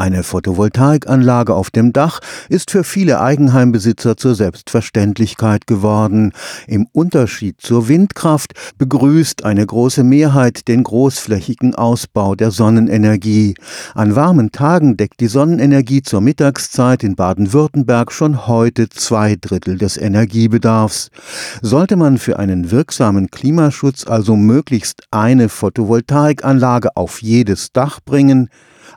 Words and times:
Eine 0.00 0.22
Photovoltaikanlage 0.22 1.54
auf 1.54 1.70
dem 1.70 1.92
Dach 1.92 2.20
ist 2.48 2.70
für 2.70 2.84
viele 2.84 3.20
Eigenheimbesitzer 3.20 4.16
zur 4.16 4.34
Selbstverständlichkeit 4.34 5.66
geworden. 5.66 6.32
Im 6.66 6.86
Unterschied 6.92 7.60
zur 7.60 7.86
Windkraft 7.86 8.54
begrüßt 8.78 9.44
eine 9.44 9.66
große 9.66 10.02
Mehrheit 10.02 10.68
den 10.68 10.84
großflächigen 10.84 11.74
Ausbau 11.74 12.34
der 12.34 12.50
Sonnenenergie. 12.50 13.52
An 13.94 14.16
warmen 14.16 14.52
Tagen 14.52 14.96
deckt 14.96 15.20
die 15.20 15.26
Sonnenenergie 15.26 16.00
zur 16.00 16.22
Mittagszeit 16.22 17.04
in 17.04 17.14
Baden-Württemberg 17.14 18.10
schon 18.10 18.46
heute 18.46 18.88
zwei 18.88 19.36
Drittel 19.38 19.76
des 19.76 19.98
Energiebedarfs. 19.98 21.10
Sollte 21.60 21.96
man 21.96 22.16
für 22.16 22.38
einen 22.38 22.70
wirksamen 22.70 23.30
Klimaschutz 23.30 24.06
also 24.06 24.34
möglichst 24.34 25.02
eine 25.10 25.50
Photovoltaikanlage 25.50 26.96
auf 26.96 27.20
jedes 27.20 27.72
Dach 27.72 28.00
bringen, 28.02 28.48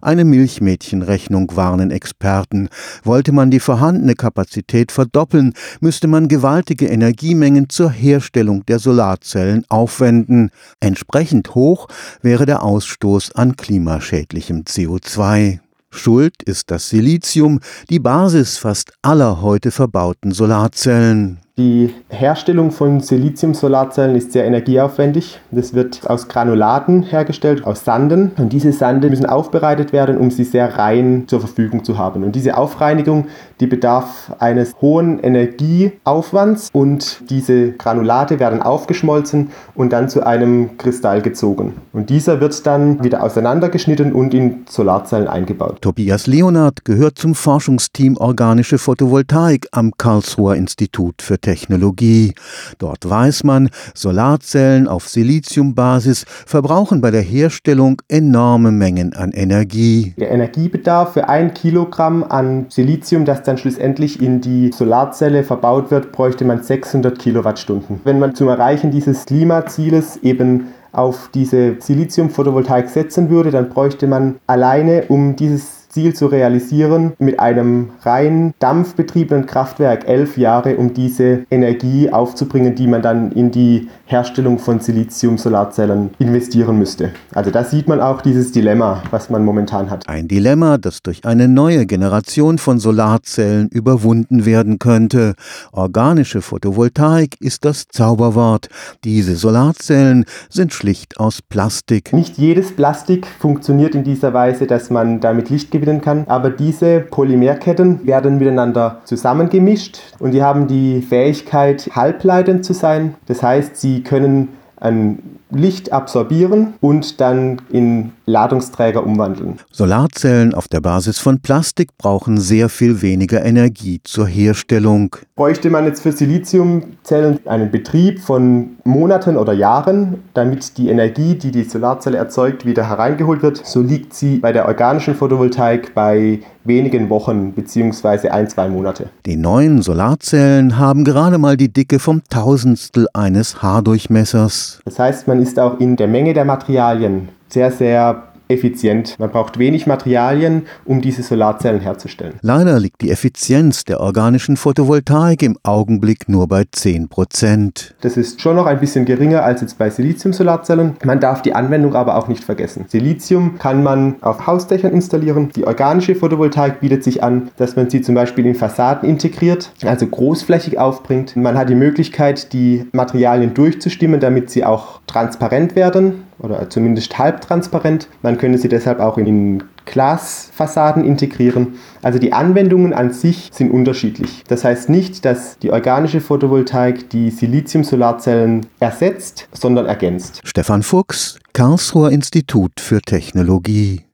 eine 0.03 0.25
Milchmädchenrechnung 0.25 1.55
warnen 1.55 1.91
Experten. 1.91 2.69
Wollte 3.03 3.31
man 3.31 3.51
die 3.51 3.59
vorhandene 3.59 4.15
Kapazität 4.15 4.91
verdoppeln, 4.91 5.53
müsste 5.79 6.07
man 6.07 6.27
gewaltige 6.27 6.87
Energiemengen 6.87 7.69
zur 7.69 7.89
Herstellung 7.89 8.65
der 8.65 8.79
Solarzellen 8.79 9.65
aufwenden. 9.69 10.51
Entsprechend 10.79 11.55
hoch 11.55 11.87
wäre 12.21 12.45
der 12.45 12.63
Ausstoß 12.63 13.35
an 13.35 13.55
klimaschädlichem 13.55 14.63
CO2. 14.63 15.59
Schuld 15.89 16.41
ist 16.43 16.71
das 16.71 16.89
Silizium, 16.89 17.59
die 17.89 17.99
Basis 17.99 18.57
fast 18.57 18.93
aller 19.03 19.41
heute 19.41 19.71
verbauten 19.71 20.31
Solarzellen. 20.31 21.39
Die 21.55 21.93
Herstellung 22.09 22.71
von 22.71 22.99
Silizium-Solarzellen 22.99 24.15
ist 24.15 24.31
sehr 24.31 24.43
energieaufwendig. 24.45 25.39
Das 25.51 25.75
wird 25.75 26.09
aus 26.09 26.27
Granulaten 26.27 27.03
hergestellt, 27.03 27.63
aus 27.63 27.85
Sanden. 27.85 28.31
Und 28.37 28.53
diese 28.53 28.73
Sande 28.73 29.07
müssen 29.11 29.27
aufbereitet 29.27 29.93
werden, 29.93 30.17
um 30.17 30.31
sie 30.31 30.45
sehr 30.45 30.79
rein 30.79 31.25
zur 31.27 31.41
Verfügung 31.41 31.83
zu 31.83 31.99
haben. 31.99 32.23
Und 32.23 32.35
diese 32.35 32.57
Aufreinigung, 32.57 33.27
die 33.59 33.67
bedarf 33.67 34.31
eines 34.39 34.73
hohen 34.81 35.19
Energieaufwands. 35.19 36.71
Und 36.73 37.29
diese 37.29 37.73
Granulate 37.73 38.39
werden 38.39 38.63
aufgeschmolzen 38.63 39.51
und 39.75 39.93
dann 39.93 40.09
zu 40.09 40.25
einem 40.25 40.79
Kristall 40.79 41.21
gezogen. 41.21 41.73
Und 41.91 42.09
dieser 42.09 42.41
wird 42.41 42.65
dann 42.65 43.03
wieder 43.03 43.21
auseinandergeschnitten 43.21 44.11
und 44.13 44.33
in 44.33 44.63
Solarzellen 44.67 45.27
eingebaut. 45.27 45.83
Tobias 45.83 46.25
Leonard 46.25 46.83
gehört 46.83 47.19
zum 47.19 47.35
Forschungsteam 47.35 48.17
Organische 48.17 48.79
Photovoltaik 48.79 49.67
am 49.71 49.91
Karlsruher 49.95 50.55
Institut 50.55 51.21
für 51.21 51.42
Technologie. 51.43 52.33
Dort 52.79 53.07
weiß 53.07 53.43
man, 53.43 53.69
Solarzellen 53.93 54.87
auf 54.87 55.07
Siliziumbasis 55.07 56.25
verbrauchen 56.27 57.01
bei 57.01 57.11
der 57.11 57.21
Herstellung 57.21 58.01
enorme 58.07 58.71
Mengen 58.71 59.13
an 59.13 59.31
Energie. 59.31 60.15
Der 60.17 60.31
Energiebedarf 60.31 61.13
für 61.13 61.29
ein 61.29 61.53
Kilogramm 61.53 62.23
an 62.23 62.65
Silizium, 62.69 63.25
das 63.25 63.43
dann 63.43 63.59
schlussendlich 63.59 64.21
in 64.21 64.41
die 64.41 64.71
Solarzelle 64.71 65.43
verbaut 65.43 65.91
wird, 65.91 66.11
bräuchte 66.11 66.45
man 66.45 66.63
600 66.63 67.19
Kilowattstunden. 67.19 67.99
Wenn 68.03 68.17
man 68.17 68.33
zum 68.33 68.47
Erreichen 68.47 68.89
dieses 68.89 69.25
Klimazieles 69.25 70.17
eben 70.23 70.67
auf 70.93 71.29
diese 71.33 71.75
Silizium-Photovoltaik 71.79 72.89
setzen 72.89 73.29
würde, 73.29 73.51
dann 73.51 73.69
bräuchte 73.69 74.07
man 74.07 74.35
alleine, 74.47 75.05
um 75.09 75.35
dieses 75.35 75.82
Ziel 75.93 76.15
zu 76.15 76.25
realisieren, 76.25 77.13
mit 77.19 77.39
einem 77.39 77.89
rein 78.01 78.55
dampfbetriebenen 78.57 79.45
Kraftwerk 79.45 80.07
elf 80.07 80.39
Jahre, 80.39 80.77
um 80.77 80.95
diese 80.95 81.45
Energie 81.51 82.09
aufzubringen, 82.09 82.73
die 82.73 82.87
man 82.87 83.03
dann 83.03 83.31
in 83.31 83.51
die 83.51 83.89
Herstellung 84.05 84.57
von 84.57 84.79
Silizium-Solarzellen 84.79 86.09
investieren 86.17 86.79
müsste. 86.79 87.11
Also 87.35 87.51
da 87.51 87.63
sieht 87.63 87.87
man 87.87 88.01
auch 88.01 88.21
dieses 88.21 88.51
Dilemma, 88.51 89.03
was 89.11 89.29
man 89.29 89.45
momentan 89.45 89.91
hat. 89.91 90.09
Ein 90.09 90.27
Dilemma, 90.27 90.79
das 90.79 91.03
durch 91.03 91.25
eine 91.25 91.47
neue 91.47 91.85
Generation 91.85 92.57
von 92.57 92.79
Solarzellen 92.79 93.67
überwunden 93.69 94.47
werden 94.47 94.79
könnte. 94.79 95.35
Organische 95.71 96.41
Photovoltaik 96.41 97.39
ist 97.39 97.65
das 97.65 97.85
Zauberwort. 97.87 98.67
Diese 99.03 99.35
Solarzellen 99.35 100.25
sind 100.49 100.73
schlicht 100.73 101.19
aus 101.19 101.43
Plastik. 101.43 102.13
Nicht 102.13 102.39
jedes 102.39 102.75
Plastik 102.75 103.27
funktioniert 103.27 103.93
in 103.93 104.03
dieser 104.03 104.33
Weise, 104.33 104.65
dass 104.65 104.89
man 104.89 105.19
damit 105.19 105.51
Licht 105.51 105.69
gewinnt 105.69 105.82
gewinnen 105.83 106.01
kann. 106.01 106.25
Aber 106.27 106.49
diese 106.49 106.99
Polymerketten 106.99 108.05
werden 108.05 108.37
miteinander 108.37 109.01
zusammengemischt 109.05 109.99
und 110.19 110.31
die 110.31 110.43
haben 110.43 110.67
die 110.67 111.01
Fähigkeit, 111.01 111.89
halbleitend 111.93 112.65
zu 112.65 112.73
sein. 112.73 113.15
Das 113.27 113.43
heißt, 113.43 113.77
sie 113.77 114.03
können 114.03 114.49
ein 114.77 115.39
Licht 115.55 115.91
absorbieren 115.91 116.73
und 116.81 117.21
dann 117.21 117.61
in 117.69 118.11
Ladungsträger 118.25 119.05
umwandeln. 119.05 119.59
Solarzellen 119.71 120.53
auf 120.53 120.67
der 120.67 120.81
Basis 120.81 121.19
von 121.19 121.39
Plastik 121.39 121.97
brauchen 121.97 122.39
sehr 122.39 122.69
viel 122.69 123.01
weniger 123.01 123.43
Energie 123.43 123.99
zur 124.03 124.27
Herstellung. 124.27 125.15
Bräuchte 125.35 125.69
man 125.69 125.85
jetzt 125.85 126.01
für 126.01 126.11
Siliziumzellen 126.11 127.39
einen 127.45 127.71
Betrieb 127.71 128.19
von 128.19 128.77
Monaten 128.83 129.35
oder 129.35 129.53
Jahren, 129.53 130.23
damit 130.33 130.77
die 130.77 130.89
Energie, 130.89 131.35
die 131.35 131.51
die 131.51 131.63
Solarzelle 131.63 132.17
erzeugt, 132.17 132.65
wieder 132.65 132.87
hereingeholt 132.87 133.41
wird, 133.41 133.65
so 133.65 133.81
liegt 133.81 134.13
sie 134.13 134.37
bei 134.37 134.51
der 134.51 134.67
organischen 134.67 135.15
Photovoltaik 135.15 135.93
bei 135.93 136.39
wenigen 136.65 137.09
Wochen 137.09 137.51
bzw. 137.53 138.29
ein, 138.29 138.49
zwei 138.49 138.69
Monate. 138.69 139.09
Die 139.25 139.35
neuen 139.35 139.81
Solarzellen 139.81 140.77
haben 140.77 141.03
gerade 141.03 141.37
mal 141.37 141.57
die 141.57 141.71
Dicke 141.71 141.99
vom 141.99 142.21
Tausendstel 142.29 143.07
eines 143.13 143.61
Haardurchmessers. 143.61 144.79
Das 144.85 144.99
heißt, 144.99 145.27
man 145.27 145.41
ist 145.43 145.59
auch 145.59 145.79
in 145.79 145.95
der 145.95 146.07
Menge 146.07 146.33
der 146.33 146.45
Materialien 146.45 147.29
sehr, 147.49 147.71
sehr 147.71 148.32
effizient. 148.47 149.19
Man 149.19 149.31
braucht 149.31 149.57
wenig 149.57 149.87
Materialien, 149.87 150.63
um 150.85 151.01
diese 151.01 151.23
Solarzellen 151.23 151.81
herzustellen. 151.81 152.35
Leider 152.41 152.79
liegt 152.79 153.01
die 153.01 153.11
Effizienz 153.11 153.83
der 153.85 153.99
organischen 153.99 154.57
Photovoltaik 154.57 155.41
im 155.43 155.57
Augenblick 155.63 156.29
nur 156.29 156.47
bei 156.47 156.65
10 156.69 157.09
Prozent. 157.09 157.95
Das 158.01 158.17
ist 158.17 158.41
schon 158.41 158.55
noch 158.55 158.65
ein 158.65 158.79
bisschen 158.79 159.05
geringer 159.05 159.43
als 159.43 159.61
jetzt 159.61 159.77
bei 159.77 159.89
Silizium-Solarzellen. 159.89 160.97
Man 161.03 161.19
darf 161.19 161.41
die 161.41 161.53
Anwendung 161.53 161.95
aber 161.95 162.17
auch 162.17 162.27
nicht 162.27 162.43
vergessen. 162.43 162.85
Silizium 162.87 163.57
kann 163.57 163.83
man 163.83 164.15
auf 164.21 164.47
Hausdächern 164.47 164.91
installieren. 164.91 165.49
Die 165.55 165.65
organische 165.65 166.15
Photovoltaik 166.15 166.79
bietet 166.79 167.03
sich 167.03 167.23
an, 167.23 167.49
dass 167.57 167.75
man 167.75 167.89
sie 167.89 168.01
zum 168.01 168.15
Beispiel 168.15 168.45
in 168.45 168.55
Fassaden 168.55 169.07
integriert, 169.07 169.71
also 169.83 170.05
großflächig 170.07 170.79
aufbringt. 170.79 171.35
Man 171.35 171.57
hat 171.57 171.69
die 171.69 171.75
Möglichkeit, 171.75 172.53
die 172.53 172.85
Materialien 172.91 173.53
durchzustimmen, 173.53 174.19
damit 174.19 174.49
sie 174.49 174.63
auch 174.63 175.01
transparent 175.07 175.75
werden 175.75 176.23
oder 176.39 176.69
zumindest 176.69 177.17
halbtransparent. 177.17 178.07
Man 178.21 178.37
könnte 178.37 178.57
sie 178.57 178.69
deshalb 178.69 178.99
auch 178.99 179.17
in 179.17 179.63
Glasfassaden 179.85 181.03
integrieren. 181.03 181.75
Also 182.01 182.19
die 182.19 182.33
Anwendungen 182.33 182.93
an 182.93 183.11
sich 183.11 183.49
sind 183.53 183.71
unterschiedlich. 183.71 184.43
Das 184.47 184.63
heißt 184.63 184.89
nicht, 184.89 185.25
dass 185.25 185.57
die 185.59 185.71
organische 185.71 186.21
Photovoltaik 186.21 187.09
die 187.09 187.29
Silizium-Solarzellen 187.29 188.65
ersetzt, 188.79 189.47
sondern 189.51 189.85
ergänzt. 189.85 190.41
Stefan 190.43 190.83
Fuchs, 190.83 191.39
Karlsruher 191.53 192.11
Institut 192.11 192.79
für 192.79 193.01
Technologie. 193.01 194.03